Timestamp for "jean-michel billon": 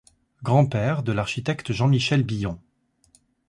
1.73-2.59